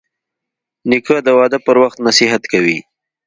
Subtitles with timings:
[0.89, 2.79] نیکه د واده پر وخت نصیحت کوي.